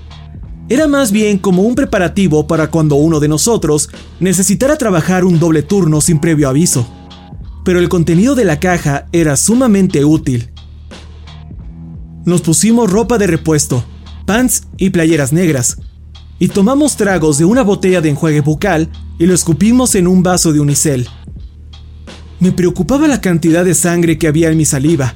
Era 0.68 0.88
más 0.88 1.12
bien 1.12 1.38
como 1.38 1.62
un 1.62 1.76
preparativo 1.76 2.48
para 2.48 2.72
cuando 2.72 2.96
uno 2.96 3.20
de 3.20 3.28
nosotros 3.28 3.90
necesitara 4.20 4.78
trabajar 4.78 5.24
un 5.24 5.40
doble 5.40 5.62
turno 5.62 6.02
sin 6.02 6.20
previo 6.20 6.50
aviso. 6.50 6.88
Pero 7.64 7.80
el 7.80 7.88
contenido 7.88 8.34
de 8.34 8.46
la 8.46 8.60
caja 8.60 9.06
era 9.12 9.38
sumamente 9.38 10.04
útil. 10.06 10.52
Nos 12.26 12.42
pusimos 12.42 12.92
ropa 12.92 13.20
de 13.20 13.28
repuesto, 13.28 13.84
pants 14.26 14.64
y 14.78 14.90
playeras 14.90 15.32
negras, 15.32 15.78
y 16.40 16.48
tomamos 16.48 16.98
tragos 16.98 17.38
de 17.38 17.46
una 17.46 17.62
botella 17.62 18.02
de 18.02 18.10
enjuague 18.10 18.42
bucal 18.42 18.90
y 19.20 19.28
lo 19.28 19.36
escupimos 19.36 19.94
en 19.94 20.08
un 20.08 20.24
vaso 20.24 20.52
de 20.52 20.60
unicel. 20.60 21.08
Me 22.40 22.52
preocupaba 22.52 23.08
la 23.08 23.22
cantidad 23.22 23.64
de 23.64 23.76
sangre 23.76 24.18
que 24.18 24.28
había 24.28 24.50
en 24.50 24.58
mi 24.58 24.66
saliva. 24.66 25.14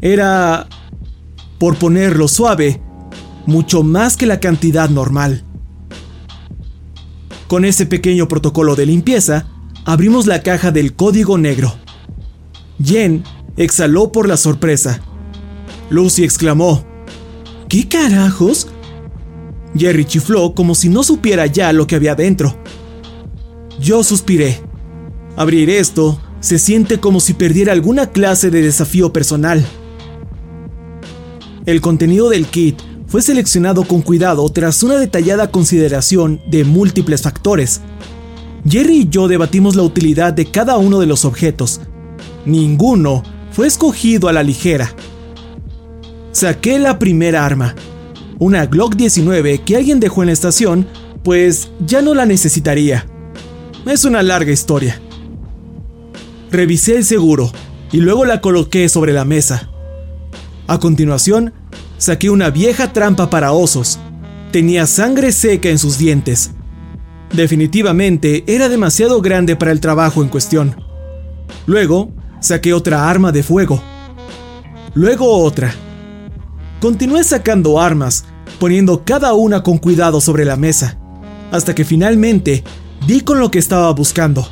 Era, 0.00 0.66
por 1.58 1.76
ponerlo 1.76 2.26
suave, 2.26 2.80
mucho 3.46 3.82
más 3.82 4.16
que 4.16 4.26
la 4.26 4.40
cantidad 4.40 4.88
normal. 4.88 5.44
Con 7.48 7.64
ese 7.64 7.86
pequeño 7.86 8.28
protocolo 8.28 8.76
de 8.76 8.86
limpieza, 8.86 9.46
abrimos 9.84 10.26
la 10.26 10.42
caja 10.42 10.70
del 10.70 10.94
código 10.94 11.38
negro. 11.38 11.74
Jen 12.82 13.24
exhaló 13.56 14.10
por 14.12 14.28
la 14.28 14.36
sorpresa 14.36 15.02
Lucy 15.92 16.24
exclamó. 16.24 16.82
¿Qué 17.68 17.86
carajos? 17.86 18.66
Jerry 19.76 20.06
chifló 20.06 20.54
como 20.54 20.74
si 20.74 20.88
no 20.88 21.02
supiera 21.02 21.44
ya 21.44 21.70
lo 21.74 21.86
que 21.86 21.96
había 21.96 22.14
dentro. 22.14 22.56
Yo 23.78 24.02
suspiré. 24.02 24.58
Abrir 25.36 25.68
esto 25.68 26.18
se 26.40 26.58
siente 26.58 26.98
como 26.98 27.20
si 27.20 27.34
perdiera 27.34 27.72
alguna 27.72 28.10
clase 28.10 28.50
de 28.50 28.62
desafío 28.62 29.12
personal. 29.12 29.64
El 31.66 31.82
contenido 31.82 32.30
del 32.30 32.46
kit 32.46 32.80
fue 33.12 33.20
seleccionado 33.20 33.84
con 33.84 34.00
cuidado 34.00 34.48
tras 34.48 34.82
una 34.82 34.96
detallada 34.96 35.50
consideración 35.50 36.40
de 36.46 36.64
múltiples 36.64 37.20
factores. 37.20 37.82
Jerry 38.66 39.00
y 39.00 39.08
yo 39.10 39.28
debatimos 39.28 39.76
la 39.76 39.82
utilidad 39.82 40.32
de 40.32 40.50
cada 40.50 40.78
uno 40.78 40.98
de 40.98 41.04
los 41.04 41.26
objetos. 41.26 41.82
Ninguno 42.46 43.22
fue 43.50 43.66
escogido 43.66 44.28
a 44.28 44.32
la 44.32 44.42
ligera. 44.42 44.94
Saqué 46.30 46.78
la 46.78 46.98
primera 46.98 47.44
arma, 47.44 47.74
una 48.38 48.64
Glock 48.64 48.96
19 48.96 49.58
que 49.58 49.76
alguien 49.76 50.00
dejó 50.00 50.22
en 50.22 50.28
la 50.28 50.32
estación, 50.32 50.86
pues 51.22 51.68
ya 51.84 52.00
no 52.00 52.14
la 52.14 52.24
necesitaría. 52.24 53.06
Es 53.84 54.06
una 54.06 54.22
larga 54.22 54.52
historia. 54.52 54.98
Revisé 56.50 56.96
el 56.96 57.04
seguro 57.04 57.52
y 57.92 57.98
luego 57.98 58.24
la 58.24 58.40
coloqué 58.40 58.88
sobre 58.88 59.12
la 59.12 59.26
mesa. 59.26 59.68
A 60.66 60.78
continuación, 60.78 61.52
saqué 62.02 62.30
una 62.30 62.50
vieja 62.50 62.92
trampa 62.92 63.30
para 63.30 63.52
osos. 63.52 64.00
Tenía 64.50 64.86
sangre 64.88 65.30
seca 65.30 65.68
en 65.68 65.78
sus 65.78 65.98
dientes. 65.98 66.50
Definitivamente 67.32 68.42
era 68.48 68.68
demasiado 68.68 69.22
grande 69.22 69.54
para 69.54 69.70
el 69.70 69.78
trabajo 69.78 70.20
en 70.20 70.28
cuestión. 70.28 70.74
Luego, 71.64 72.10
saqué 72.40 72.74
otra 72.74 73.08
arma 73.08 73.30
de 73.30 73.44
fuego. 73.44 73.80
Luego 74.94 75.28
otra. 75.44 75.72
Continué 76.80 77.22
sacando 77.22 77.80
armas 77.80 78.24
poniendo 78.58 79.04
cada 79.04 79.34
una 79.34 79.62
con 79.62 79.78
cuidado 79.78 80.20
sobre 80.20 80.44
la 80.44 80.56
mesa, 80.56 80.98
hasta 81.52 81.72
que 81.72 81.84
finalmente 81.84 82.64
di 83.06 83.20
con 83.20 83.38
lo 83.38 83.52
que 83.52 83.60
estaba 83.60 83.92
buscando. 83.92 84.48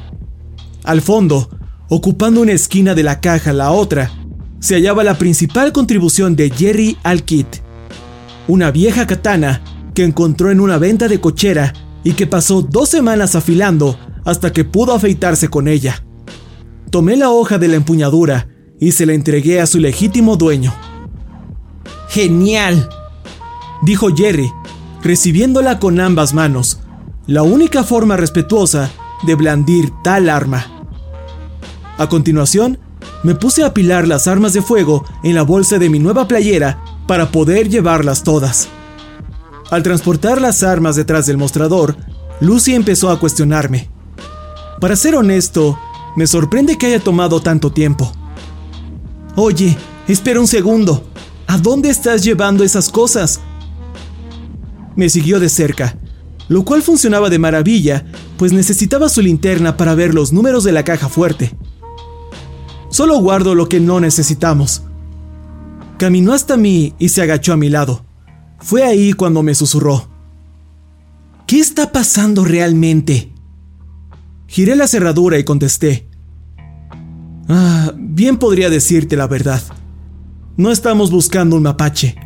Al 0.84 1.02
fondo, 1.02 1.50
ocupando 1.88 2.42
una 2.42 2.52
esquina 2.52 2.94
de 2.94 3.02
la 3.02 3.20
caja 3.20 3.52
la 3.52 3.72
otra, 3.72 4.12
se 4.60 4.74
hallaba 4.74 5.02
la 5.02 5.16
principal 5.16 5.72
contribución 5.72 6.36
de 6.36 6.50
Jerry 6.50 6.98
al 7.02 7.24
kit, 7.24 7.46
una 8.46 8.70
vieja 8.70 9.06
katana 9.06 9.62
que 9.94 10.04
encontró 10.04 10.50
en 10.50 10.60
una 10.60 10.78
venta 10.78 11.08
de 11.08 11.20
cochera 11.20 11.72
y 12.04 12.12
que 12.12 12.26
pasó 12.26 12.62
dos 12.62 12.88
semanas 12.88 13.34
afilando 13.34 13.98
hasta 14.24 14.52
que 14.52 14.64
pudo 14.64 14.94
afeitarse 14.94 15.48
con 15.48 15.66
ella. 15.66 16.04
Tomé 16.90 17.16
la 17.16 17.30
hoja 17.30 17.58
de 17.58 17.68
la 17.68 17.76
empuñadura 17.76 18.48
y 18.78 18.92
se 18.92 19.06
la 19.06 19.14
entregué 19.14 19.60
a 19.60 19.66
su 19.66 19.78
legítimo 19.78 20.36
dueño. 20.36 20.74
¡Genial! 22.08 22.88
dijo 23.82 24.14
Jerry, 24.14 24.50
recibiéndola 25.02 25.78
con 25.78 26.00
ambas 26.00 26.34
manos, 26.34 26.80
la 27.26 27.42
única 27.42 27.82
forma 27.82 28.16
respetuosa 28.16 28.90
de 29.22 29.34
blandir 29.34 29.90
tal 30.02 30.28
arma. 30.28 30.66
A 31.98 32.08
continuación, 32.08 32.78
me 33.22 33.34
puse 33.34 33.62
a 33.62 33.66
apilar 33.66 34.08
las 34.08 34.26
armas 34.26 34.52
de 34.52 34.62
fuego 34.62 35.04
en 35.22 35.34
la 35.34 35.42
bolsa 35.42 35.78
de 35.78 35.90
mi 35.90 35.98
nueva 35.98 36.26
playera 36.26 36.82
para 37.06 37.30
poder 37.30 37.68
llevarlas 37.68 38.22
todas. 38.22 38.68
Al 39.70 39.82
transportar 39.82 40.40
las 40.40 40.62
armas 40.62 40.96
detrás 40.96 41.26
del 41.26 41.36
mostrador, 41.36 41.96
Lucy 42.40 42.74
empezó 42.74 43.10
a 43.10 43.20
cuestionarme. 43.20 43.88
Para 44.80 44.96
ser 44.96 45.14
honesto, 45.14 45.78
me 46.16 46.26
sorprende 46.26 46.78
que 46.78 46.86
haya 46.86 47.00
tomado 47.00 47.40
tanto 47.40 47.70
tiempo. 47.70 48.12
Oye, 49.36 49.76
espera 50.08 50.40
un 50.40 50.48
segundo. 50.48 51.04
¿A 51.46 51.58
dónde 51.58 51.90
estás 51.90 52.24
llevando 52.24 52.64
esas 52.64 52.88
cosas? 52.88 53.40
me 54.96 55.08
siguió 55.08 55.40
de 55.40 55.48
cerca, 55.48 55.96
lo 56.48 56.64
cual 56.64 56.82
funcionaba 56.82 57.30
de 57.30 57.38
maravilla, 57.38 58.04
pues 58.36 58.52
necesitaba 58.52 59.08
su 59.08 59.22
linterna 59.22 59.76
para 59.76 59.94
ver 59.94 60.14
los 60.14 60.32
números 60.32 60.62
de 60.64 60.72
la 60.72 60.84
caja 60.84 61.08
fuerte. 61.08 61.56
Solo 62.90 63.18
guardo 63.20 63.54
lo 63.54 63.68
que 63.68 63.80
no 63.80 64.00
necesitamos. 64.00 64.82
Caminó 65.98 66.32
hasta 66.32 66.56
mí 66.56 66.94
y 66.98 67.10
se 67.10 67.22
agachó 67.22 67.52
a 67.52 67.56
mi 67.56 67.68
lado. 67.68 68.04
Fue 68.58 68.82
ahí 68.82 69.12
cuando 69.12 69.42
me 69.42 69.54
susurró. 69.54 70.08
¿Qué 71.46 71.58
está 71.58 71.92
pasando 71.92 72.44
realmente? 72.44 73.32
Giré 74.46 74.76
la 74.76 74.86
cerradura 74.86 75.38
y 75.38 75.44
contesté. 75.44 76.08
Ah, 77.48 77.92
bien 77.96 78.38
podría 78.38 78.70
decirte 78.70 79.16
la 79.16 79.26
verdad. 79.26 79.62
No 80.56 80.70
estamos 80.70 81.10
buscando 81.10 81.56
un 81.56 81.62
mapache. 81.62 82.16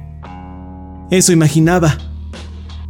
Eso 1.11 1.33
imaginaba. 1.33 1.97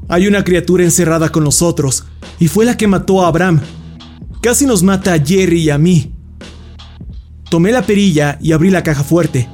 Hay 0.08 0.26
una 0.26 0.44
criatura 0.44 0.84
encerrada 0.84 1.30
con 1.30 1.44
nosotros, 1.44 2.04
y 2.38 2.48
fue 2.48 2.64
la 2.64 2.76
que 2.76 2.86
mató 2.86 3.24
a 3.24 3.28
Abraham. 3.28 3.60
Casi 4.40 4.66
nos 4.66 4.82
mata 4.82 5.14
a 5.14 5.18
Jerry 5.18 5.62
y 5.62 5.70
a 5.70 5.78
mí. 5.78 6.14
Tomé 7.54 7.70
la 7.70 7.86
perilla 7.86 8.36
y 8.42 8.50
abrí 8.50 8.68
la 8.68 8.82
caja 8.82 9.04
fuerte. 9.04 9.48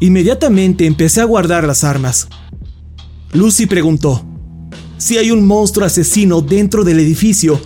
Inmediatamente 0.00 0.84
empecé 0.84 1.22
a 1.22 1.24
guardar 1.24 1.66
las 1.66 1.82
armas. 1.82 2.28
Lucy 3.32 3.64
preguntó, 3.64 4.22
si 4.98 5.16
hay 5.16 5.30
un 5.30 5.46
monstruo 5.46 5.86
asesino 5.86 6.42
dentro 6.42 6.84
del 6.84 7.00
edificio, 7.00 7.58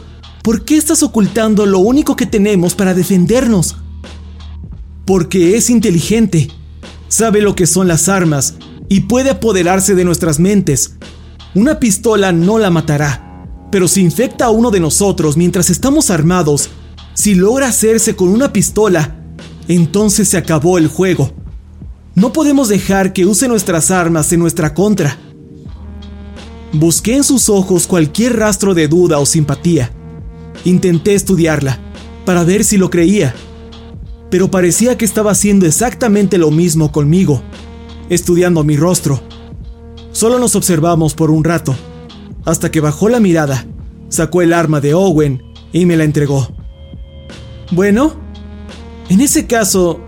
¿por 0.45 0.65
qué 0.65 0.77
estás 0.77 1.03
ocultando 1.03 1.67
lo 1.67 1.81
único 1.81 2.15
que 2.15 2.27
tenemos 2.27 2.77
para 2.77 2.95
defendernos? 2.95 3.77
Porque 5.05 5.57
es 5.57 5.69
inteligente, 5.69 6.49
sabe 7.09 7.43
lo 7.43 7.57
que 7.57 7.67
son 7.67 7.89
las 7.89 8.09
armas 8.09 8.55
y 8.89 9.01
puede 9.01 9.31
apoderarse 9.31 9.97
de 9.97 10.05
nuestras 10.05 10.39
mentes 10.39 10.95
una 11.57 11.81
pistola 11.81 12.31
no 12.31 12.61
la 12.61 12.71
matará, 12.71 13.49
pero 13.73 13.89
si 13.89 14.01
infecta 14.01 14.45
a 14.45 14.51
uno 14.51 14.71
de 14.71 14.79
nosotros 14.79 15.37
mientras 15.37 15.71
estamos 15.71 16.11
armados, 16.11 16.71
si 17.15 17.35
logra 17.35 17.67
hacerse 17.67 18.15
con 18.15 18.29
una 18.29 18.53
pistola, 18.53 19.19
entonces 19.69 20.29
se 20.29 20.37
acabó 20.37 20.79
el 20.79 20.89
juego. 20.89 21.33
No 22.15 22.33
podemos 22.33 22.69
dejar 22.69 23.13
que 23.13 23.27
use 23.27 23.49
nuestras 23.49 23.91
armas 23.91 24.33
en 24.33 24.41
nuestra 24.41 24.75
contra. 24.75 25.19
Busqué 26.73 27.17
en 27.17 27.25
sus 27.25 27.49
ojos 27.49 27.87
cualquier 27.87 28.37
rastro 28.39 28.75
de 28.75 28.89
duda 28.89 29.19
o 29.19 29.27
simpatía. 29.27 29.91
Intenté 30.65 31.15
estudiarla, 31.15 31.79
para 32.25 32.45
ver 32.45 32.65
si 32.65 32.77
lo 32.77 32.91
creía, 32.91 33.35
pero 34.31 34.51
parecía 34.51 34.97
que 34.97 35.05
estaba 35.05 35.33
haciendo 35.33 35.67
exactamente 35.67 36.39
lo 36.39 36.51
mismo 36.51 36.93
conmigo, 36.93 37.43
estudiando 38.09 38.65
mi 38.65 38.77
rostro. 38.77 39.21
Solo 40.13 40.39
nos 40.39 40.57
observamos 40.57 41.15
por 41.15 41.31
un 41.31 41.45
rato, 41.45 41.75
hasta 42.45 42.71
que 42.71 42.81
bajó 42.81 43.09
la 43.09 43.21
mirada, 43.21 43.67
sacó 44.09 44.43
el 44.43 44.53
arma 44.53 44.81
de 44.81 44.95
Owen 44.95 45.43
y 45.73 45.87
me 45.87 45.97
la 45.97 46.05
entregó. 46.05 46.49
Bueno, 47.73 48.15
en 49.13 49.21
ese 49.21 49.47
caso, 49.47 50.01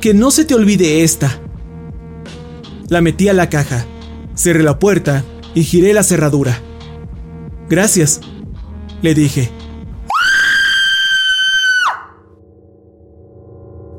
que 0.00 0.12
no 0.12 0.32
se 0.32 0.44
te 0.44 0.54
olvide 0.54 1.04
esta. 1.04 1.40
La 2.88 3.00
metí 3.00 3.28
a 3.28 3.32
la 3.32 3.48
caja, 3.48 3.86
cerré 4.34 4.64
la 4.64 4.80
puerta 4.80 5.24
y 5.54 5.62
giré 5.62 5.92
la 5.92 6.02
cerradura. 6.02 6.60
Gracias, 7.68 8.20
le 9.02 9.14
dije. 9.14 9.50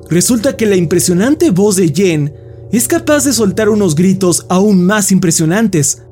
Resulta 0.10 0.58
que 0.58 0.66
la 0.66 0.76
impresionante 0.76 1.52
voz 1.52 1.78
de 1.78 1.88
Jen 1.88 2.34
es 2.74 2.90
capaz 2.90 3.24
de 3.24 3.32
soltar 3.32 3.70
unos 3.70 3.96
gritos 3.96 4.46
aún 4.50 4.86
más 4.86 5.14
impresionantes. 5.14 6.04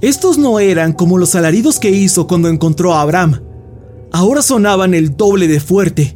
Estos 0.00 0.38
no 0.38 0.60
eran 0.60 0.94
como 0.94 1.18
los 1.18 1.34
alaridos 1.34 1.78
que 1.78 1.90
hizo 1.90 2.26
cuando 2.26 2.48
encontró 2.48 2.94
a 2.94 3.02
Abraham. 3.02 3.42
Ahora 4.12 4.40
sonaban 4.40 4.94
el 4.94 5.14
doble 5.14 5.46
de 5.46 5.60
fuerte. 5.60 6.15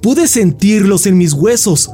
Pude 0.00 0.28
sentirlos 0.28 1.06
en 1.06 1.18
mis 1.18 1.32
huesos. 1.32 1.90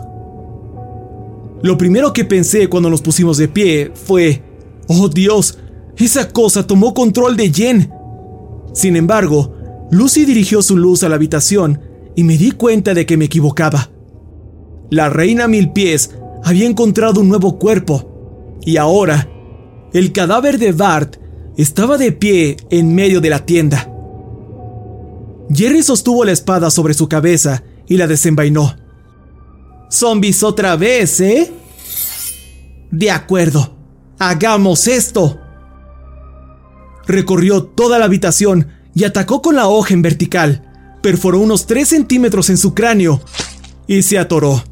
Lo 1.62 1.78
primero 1.78 2.12
que 2.12 2.24
pensé 2.24 2.68
cuando 2.68 2.90
nos 2.90 3.00
pusimos 3.00 3.38
de 3.38 3.48
pie 3.48 3.90
fue, 3.94 4.42
oh 4.88 5.08
Dios, 5.08 5.58
esa 5.96 6.28
cosa 6.30 6.66
tomó 6.66 6.92
control 6.92 7.36
de 7.36 7.50
Jen. 7.50 7.90
Sin 8.74 8.96
embargo, 8.96 9.54
Lucy 9.90 10.24
dirigió 10.24 10.60
su 10.60 10.76
luz 10.76 11.02
a 11.02 11.08
la 11.08 11.14
habitación 11.14 11.80
y 12.14 12.24
me 12.24 12.36
di 12.36 12.50
cuenta 12.50 12.92
de 12.92 13.06
que 13.06 13.16
me 13.16 13.24
equivocaba. 13.26 13.90
La 14.90 15.08
reina 15.08 15.48
mil 15.48 15.72
pies 15.72 16.10
había 16.42 16.66
encontrado 16.66 17.20
un 17.20 17.28
nuevo 17.28 17.58
cuerpo, 17.58 18.58
y 18.60 18.76
ahora 18.76 19.28
el 19.92 20.12
cadáver 20.12 20.58
de 20.58 20.72
Bart 20.72 21.16
estaba 21.56 21.96
de 21.96 22.12
pie 22.12 22.56
en 22.70 22.94
medio 22.94 23.20
de 23.20 23.30
la 23.30 23.46
tienda. 23.46 23.90
Jerry 25.50 25.82
sostuvo 25.82 26.24
la 26.24 26.32
espada 26.32 26.70
sobre 26.70 26.94
su 26.94 27.08
cabeza 27.08 27.62
y 27.88 27.96
la 27.96 28.06
desenvainó. 28.06 28.76
Zombies 29.90 30.42
otra 30.42 30.76
vez, 30.76 31.20
¿eh? 31.20 31.52
De 32.90 33.10
acuerdo, 33.10 33.76
hagamos 34.18 34.86
esto. 34.86 35.40
Recorrió 37.06 37.64
toda 37.64 37.98
la 37.98 38.06
habitación 38.06 38.68
y 38.94 39.04
atacó 39.04 39.42
con 39.42 39.56
la 39.56 39.68
hoja 39.68 39.94
en 39.94 40.02
vertical. 40.02 40.98
Perforó 41.02 41.40
unos 41.40 41.66
3 41.66 41.88
centímetros 41.88 42.50
en 42.50 42.56
su 42.56 42.74
cráneo 42.74 43.20
y 43.86 44.02
se 44.02 44.18
atoró. 44.18 44.62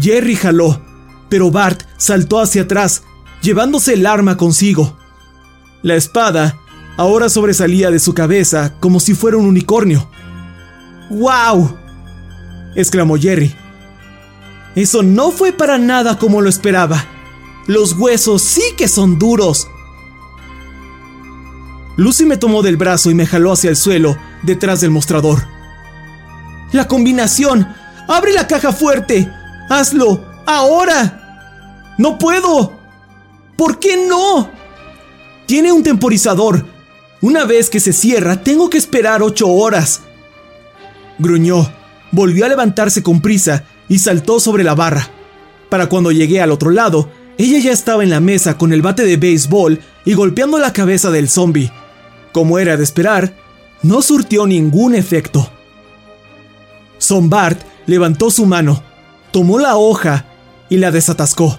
Jerry 0.00 0.36
jaló, 0.36 0.82
pero 1.28 1.50
Bart 1.50 1.82
saltó 1.96 2.40
hacia 2.40 2.62
atrás, 2.62 3.02
llevándose 3.42 3.94
el 3.94 4.06
arma 4.06 4.36
consigo. 4.36 4.96
La 5.82 5.94
espada 5.94 6.58
ahora 6.96 7.28
sobresalía 7.28 7.90
de 7.90 7.98
su 7.98 8.14
cabeza 8.14 8.74
como 8.80 9.00
si 9.00 9.14
fuera 9.14 9.36
un 9.36 9.46
unicornio. 9.46 10.08
¡Wow! 11.10 11.81
Exclamó 12.74 13.16
Jerry. 13.16 13.54
Eso 14.74 15.02
no 15.02 15.30
fue 15.30 15.52
para 15.52 15.78
nada 15.78 16.18
como 16.18 16.40
lo 16.40 16.48
esperaba. 16.48 17.04
Los 17.66 17.92
huesos 17.92 18.42
sí 18.42 18.62
que 18.76 18.88
son 18.88 19.18
duros. 19.18 19.68
Lucy 21.96 22.24
me 22.24 22.38
tomó 22.38 22.62
del 22.62 22.76
brazo 22.76 23.10
y 23.10 23.14
me 23.14 23.26
jaló 23.26 23.52
hacia 23.52 23.70
el 23.70 23.76
suelo, 23.76 24.16
detrás 24.42 24.80
del 24.80 24.90
mostrador. 24.90 25.46
La 26.72 26.88
combinación. 26.88 27.68
Abre 28.08 28.32
la 28.32 28.46
caja 28.46 28.72
fuerte. 28.72 29.30
Hazlo. 29.68 30.24
Ahora. 30.46 31.94
No 31.98 32.18
puedo. 32.18 32.72
¿Por 33.56 33.78
qué 33.78 34.06
no? 34.08 34.50
Tiene 35.46 35.70
un 35.70 35.82
temporizador. 35.82 36.64
Una 37.20 37.44
vez 37.44 37.68
que 37.68 37.78
se 37.78 37.92
cierra, 37.92 38.42
tengo 38.42 38.70
que 38.70 38.78
esperar 38.78 39.22
ocho 39.22 39.48
horas. 39.48 40.00
Gruñó. 41.18 41.81
Volvió 42.12 42.44
a 42.44 42.48
levantarse 42.48 43.02
con 43.02 43.20
prisa 43.20 43.64
y 43.88 43.98
saltó 43.98 44.38
sobre 44.38 44.64
la 44.64 44.74
barra. 44.74 45.08
Para 45.68 45.88
cuando 45.88 46.12
llegué 46.12 46.40
al 46.40 46.52
otro 46.52 46.70
lado, 46.70 47.10
ella 47.38 47.58
ya 47.58 47.72
estaba 47.72 48.04
en 48.04 48.10
la 48.10 48.20
mesa 48.20 48.58
con 48.58 48.72
el 48.72 48.82
bate 48.82 49.04
de 49.04 49.16
béisbol 49.16 49.80
y 50.04 50.14
golpeando 50.14 50.58
la 50.58 50.72
cabeza 50.72 51.10
del 51.10 51.28
zombie. 51.28 51.72
Como 52.32 52.58
era 52.58 52.76
de 52.76 52.84
esperar, 52.84 53.34
no 53.82 54.02
surtió 54.02 54.46
ningún 54.46 54.94
efecto. 54.94 55.50
Bart 57.22 57.60
levantó 57.86 58.30
su 58.30 58.46
mano, 58.46 58.82
tomó 59.32 59.58
la 59.58 59.76
hoja 59.76 60.26
y 60.68 60.76
la 60.76 60.90
desatascó. 60.90 61.58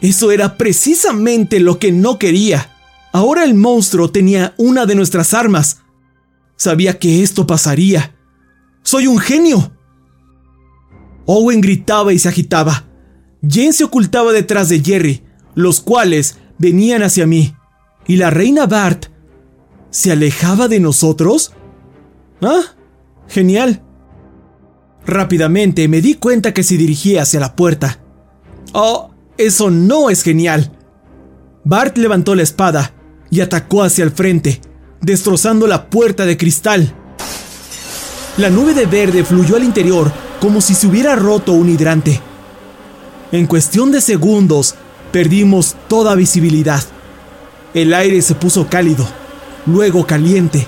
Eso 0.00 0.32
era 0.32 0.56
precisamente 0.56 1.60
lo 1.60 1.78
que 1.78 1.92
no 1.92 2.18
quería. 2.18 2.70
Ahora 3.12 3.44
el 3.44 3.54
monstruo 3.54 4.10
tenía 4.10 4.54
una 4.56 4.86
de 4.86 4.94
nuestras 4.94 5.34
armas. 5.34 5.78
Sabía 6.56 6.98
que 6.98 7.22
esto 7.22 7.46
pasaría. 7.46 8.14
¡Soy 8.82 9.06
un 9.06 9.18
genio! 9.18 9.72
Owen 11.26 11.60
gritaba 11.60 12.12
y 12.12 12.18
se 12.18 12.28
agitaba. 12.28 12.84
Jen 13.46 13.72
se 13.72 13.84
ocultaba 13.84 14.32
detrás 14.32 14.68
de 14.68 14.80
Jerry, 14.80 15.24
los 15.54 15.80
cuales 15.80 16.38
venían 16.58 17.02
hacia 17.02 17.26
mí. 17.26 17.54
¿Y 18.06 18.16
la 18.16 18.30
reina 18.30 18.66
Bart 18.66 19.06
se 19.90 20.12
alejaba 20.12 20.68
de 20.68 20.80
nosotros? 20.80 21.52
Ah, 22.40 22.62
genial. 23.28 23.82
Rápidamente 25.06 25.88
me 25.88 26.00
di 26.00 26.14
cuenta 26.14 26.54
que 26.54 26.62
se 26.62 26.76
dirigía 26.76 27.22
hacia 27.22 27.40
la 27.40 27.56
puerta. 27.56 28.00
Oh, 28.72 29.10
eso 29.36 29.70
no 29.70 30.10
es 30.10 30.22
genial. 30.22 30.72
Bart 31.64 31.96
levantó 31.98 32.34
la 32.34 32.42
espada 32.42 32.94
y 33.30 33.40
atacó 33.40 33.82
hacia 33.82 34.04
el 34.04 34.10
frente, 34.10 34.60
destrozando 35.00 35.66
la 35.66 35.90
puerta 35.90 36.26
de 36.26 36.36
cristal. 36.36 36.94
La 38.36 38.50
nube 38.50 38.74
de 38.74 38.86
verde 38.86 39.24
fluyó 39.24 39.56
al 39.56 39.64
interior 39.64 40.10
como 40.40 40.60
si 40.60 40.74
se 40.74 40.86
hubiera 40.86 41.16
roto 41.16 41.52
un 41.52 41.68
hidrante. 41.68 42.20
En 43.30 43.46
cuestión 43.46 43.92
de 43.92 44.00
segundos, 44.00 44.74
perdimos 45.10 45.76
toda 45.88 46.14
visibilidad. 46.14 46.82
El 47.74 47.94
aire 47.94 48.20
se 48.22 48.34
puso 48.34 48.68
cálido, 48.68 49.06
luego 49.66 50.06
caliente. 50.06 50.66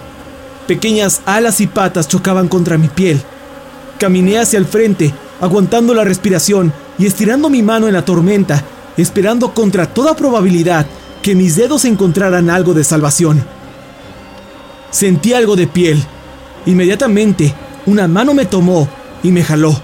Pequeñas 0.66 1.22
alas 1.26 1.60
y 1.60 1.66
patas 1.66 2.08
chocaban 2.08 2.48
contra 2.48 2.78
mi 2.78 2.88
piel 2.88 3.22
Caminé 3.98 4.38
hacia 4.38 4.58
el 4.58 4.66
frente, 4.66 5.14
aguantando 5.40 5.94
la 5.94 6.04
respiración 6.04 6.72
y 6.98 7.06
estirando 7.06 7.48
mi 7.48 7.62
mano 7.62 7.86
en 7.86 7.94
la 7.94 8.04
tormenta, 8.04 8.64
esperando 8.96 9.54
contra 9.54 9.86
toda 9.86 10.16
probabilidad 10.16 10.86
que 11.22 11.34
mis 11.34 11.56
dedos 11.56 11.84
encontraran 11.84 12.50
algo 12.50 12.74
de 12.74 12.84
salvación. 12.84 13.44
Sentí 14.90 15.32
algo 15.32 15.56
de 15.56 15.66
piel. 15.66 16.04
Inmediatamente, 16.66 17.54
una 17.86 18.08
mano 18.08 18.34
me 18.34 18.46
tomó 18.46 18.88
y 19.22 19.30
me 19.30 19.42
jaló. 19.42 19.78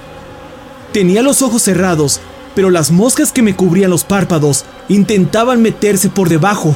Tenía 0.92 1.22
los 1.22 1.42
ojos 1.42 1.62
cerrados, 1.62 2.20
pero 2.54 2.70
las 2.70 2.90
moscas 2.90 3.32
que 3.32 3.42
me 3.42 3.54
cubrían 3.54 3.90
los 3.90 4.04
párpados 4.04 4.64
intentaban 4.88 5.62
meterse 5.62 6.08
por 6.08 6.28
debajo. 6.28 6.74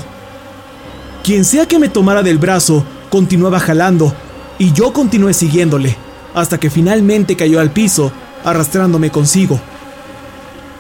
Quien 1.22 1.44
sea 1.44 1.66
que 1.66 1.78
me 1.78 1.88
tomara 1.88 2.22
del 2.22 2.38
brazo, 2.38 2.84
continuaba 3.10 3.58
jalando, 3.58 4.12
y 4.58 4.72
yo 4.72 4.92
continué 4.92 5.34
siguiéndole 5.34 5.96
hasta 6.34 6.58
que 6.58 6.68
finalmente 6.68 7.36
cayó 7.36 7.60
al 7.60 7.70
piso, 7.70 8.12
arrastrándome 8.44 9.10
consigo. 9.10 9.60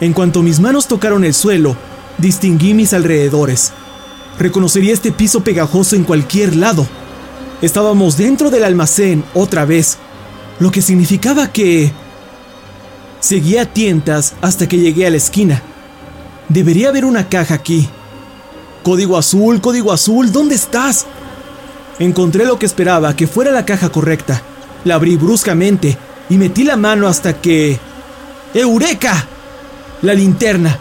En 0.00 0.12
cuanto 0.12 0.42
mis 0.42 0.60
manos 0.60 0.88
tocaron 0.88 1.24
el 1.24 1.32
suelo, 1.32 1.76
distinguí 2.18 2.74
mis 2.74 2.92
alrededores. 2.92 3.72
Reconocería 4.38 4.92
este 4.92 5.12
piso 5.12 5.42
pegajoso 5.42 5.94
en 5.94 6.02
cualquier 6.02 6.56
lado. 6.56 6.86
Estábamos 7.64 8.18
dentro 8.18 8.50
del 8.50 8.62
almacén 8.62 9.24
otra 9.32 9.64
vez, 9.64 9.96
lo 10.58 10.70
que 10.70 10.82
significaba 10.82 11.50
que... 11.50 11.90
Seguí 13.20 13.56
a 13.56 13.64
tientas 13.64 14.34
hasta 14.42 14.68
que 14.68 14.78
llegué 14.78 15.06
a 15.06 15.10
la 15.10 15.16
esquina. 15.16 15.62
Debería 16.50 16.90
haber 16.90 17.06
una 17.06 17.30
caja 17.30 17.54
aquí. 17.54 17.88
Código 18.82 19.16
azul, 19.16 19.62
código 19.62 19.92
azul, 19.92 20.30
¿dónde 20.30 20.56
estás? 20.56 21.06
Encontré 21.98 22.44
lo 22.44 22.58
que 22.58 22.66
esperaba 22.66 23.16
que 23.16 23.26
fuera 23.26 23.50
la 23.50 23.64
caja 23.64 23.88
correcta 23.88 24.42
la 24.84 24.96
abrí 24.96 25.16
bruscamente 25.16 25.96
y 26.28 26.36
metí 26.36 26.64
la 26.64 26.76
mano 26.76 27.08
hasta 27.08 27.40
que... 27.40 27.78
¡Eureka! 28.52 29.26
La 30.02 30.12
linterna. 30.12 30.78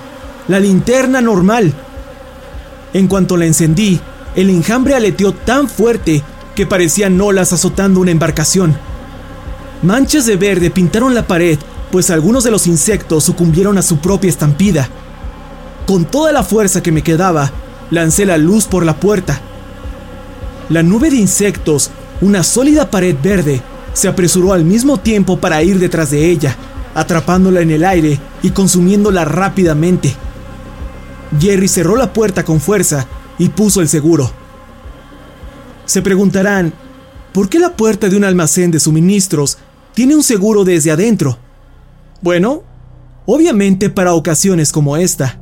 La 0.50 0.60
linterna 0.60 1.22
normal. 1.22 1.74
En 2.94 3.08
cuanto 3.08 3.38
la 3.38 3.46
encendí, 3.46 4.02
el 4.36 4.50
enjambre 4.50 4.96
aleteó 4.96 5.32
tan 5.32 5.70
fuerte 5.70 6.22
que 6.56 6.66
parecían 6.66 7.20
olas 7.20 7.54
azotando 7.54 8.00
una 8.00 8.12
embarcación. 8.12 8.78
Manchas 9.82 10.26
de 10.26 10.38
verde 10.38 10.70
pintaron 10.72 11.14
la 11.14 11.28
pared, 11.28 11.58
pues 11.92 12.10
algunos 12.10 12.44
de 12.44 12.52
los 12.52 12.68
insectos 12.68 13.24
sucumbieron 13.24 13.78
a 13.78 13.82
su 13.82 13.98
propia 13.98 14.30
estampida. 14.30 14.88
Con 15.86 16.06
toda 16.06 16.32
la 16.32 16.44
fuerza 16.44 16.82
que 16.82 16.92
me 16.92 17.04
quedaba, 17.04 17.52
lancé 17.92 18.26
la 18.26 18.38
luz 18.38 18.66
por 18.66 18.86
la 18.86 18.96
puerta. 18.96 19.42
La 20.70 20.84
nube 20.84 21.10
de 21.10 21.18
insectos, 21.18 21.92
una 22.22 22.44
sólida 22.44 22.90
pared 22.90 23.16
verde, 23.22 23.62
se 23.94 24.08
apresuró 24.08 24.54
al 24.54 24.64
mismo 24.64 24.98
tiempo 24.98 25.40
para 25.40 25.62
ir 25.64 25.80
detrás 25.80 26.10
de 26.12 26.30
ella, 26.30 26.56
atrapándola 26.96 27.62
en 27.62 27.72
el 27.72 27.84
aire 27.84 28.20
y 28.42 28.52
consumiéndola 28.52 29.26
rápidamente. 29.26 30.16
Jerry 31.40 31.68
cerró 31.68 31.96
la 31.96 32.14
puerta 32.14 32.44
con 32.44 32.62
fuerza 32.62 33.08
y 33.38 33.50
puso 33.50 33.82
el 33.82 33.90
seguro. 33.90 34.32
Se 35.86 36.02
preguntarán, 36.02 36.74
¿por 37.34 37.50
qué 37.50 37.60
la 37.60 37.76
puerta 37.76 38.10
de 38.10 38.16
un 38.16 38.24
almacén 38.24 38.72
de 38.72 38.80
suministros 38.80 39.58
tiene 39.94 40.16
un 40.16 40.24
seguro 40.24 40.64
desde 40.64 40.92
adentro? 40.92 41.38
Bueno, 42.22 42.64
obviamente 43.26 43.90
para 43.90 44.14
ocasiones 44.14 44.72
como 44.72 44.98
esta. 44.98 45.40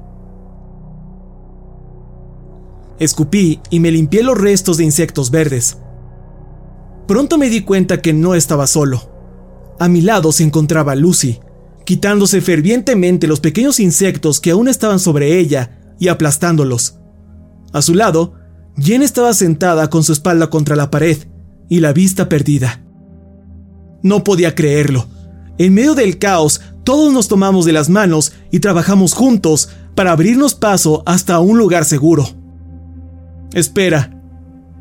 Escupí 2.99 3.59
y 3.69 3.79
me 3.79 3.91
limpié 3.91 4.23
los 4.23 4.37
restos 4.37 4.77
de 4.77 4.83
insectos 4.83 5.31
verdes. 5.31 5.77
Pronto 7.07 7.37
me 7.37 7.49
di 7.49 7.61
cuenta 7.61 8.01
que 8.01 8.13
no 8.13 8.35
estaba 8.35 8.67
solo. 8.67 9.09
A 9.79 9.87
mi 9.87 10.01
lado 10.01 10.31
se 10.31 10.43
encontraba 10.43 10.95
Lucy, 10.95 11.39
quitándose 11.85 12.41
fervientemente 12.41 13.27
los 13.27 13.39
pequeños 13.39 13.79
insectos 13.79 14.39
que 14.39 14.51
aún 14.51 14.67
estaban 14.67 14.99
sobre 14.99 15.39
ella 15.39 15.95
y 15.99 16.07
aplastándolos. 16.07 16.99
A 17.73 17.81
su 17.81 17.95
lado, 17.95 18.33
Jen 18.77 19.01
estaba 19.01 19.33
sentada 19.33 19.89
con 19.89 20.03
su 20.03 20.13
espalda 20.13 20.49
contra 20.49 20.75
la 20.75 20.89
pared 20.89 21.17
y 21.69 21.79
la 21.79 21.93
vista 21.93 22.29
perdida. 22.29 22.83
No 24.03 24.23
podía 24.23 24.55
creerlo. 24.55 25.07
En 25.57 25.73
medio 25.73 25.93
del 25.95 26.17
caos, 26.17 26.61
todos 26.83 27.13
nos 27.13 27.27
tomamos 27.27 27.65
de 27.65 27.73
las 27.73 27.89
manos 27.89 28.33
y 28.49 28.59
trabajamos 28.59 29.13
juntos 29.13 29.69
para 29.95 30.11
abrirnos 30.11 30.55
paso 30.55 31.03
hasta 31.05 31.39
un 31.39 31.57
lugar 31.57 31.85
seguro. 31.85 32.27
Espera, 33.53 34.21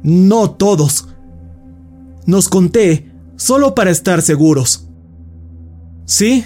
no 0.02 0.52
todos. 0.52 1.08
Nos 2.26 2.48
conté 2.48 3.12
solo 3.36 3.74
para 3.74 3.90
estar 3.90 4.22
seguros. 4.22 4.88
Sí, 6.04 6.44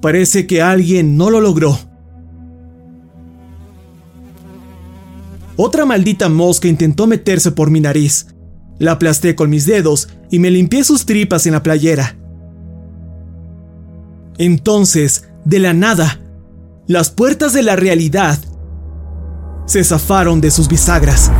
parece 0.00 0.46
que 0.46 0.62
alguien 0.62 1.16
no 1.16 1.30
lo 1.30 1.40
logró. 1.40 1.78
Otra 5.56 5.84
maldita 5.84 6.28
mosca 6.28 6.68
intentó 6.68 7.06
meterse 7.06 7.52
por 7.52 7.70
mi 7.70 7.80
nariz. 7.80 8.26
La 8.78 8.92
aplasté 8.92 9.36
con 9.36 9.50
mis 9.50 9.66
dedos 9.66 10.08
y 10.30 10.38
me 10.40 10.50
limpié 10.50 10.82
sus 10.82 11.06
tripas 11.06 11.46
en 11.46 11.52
la 11.52 11.62
playera. 11.62 12.16
Entonces, 14.36 15.28
de 15.44 15.60
la 15.60 15.72
nada, 15.74 16.20
las 16.88 17.10
puertas 17.10 17.52
de 17.52 17.62
la 17.62 17.76
realidad 17.76 18.38
se 19.66 19.84
zafaron 19.84 20.40
de 20.40 20.50
sus 20.50 20.68
bisagras. 20.68 21.30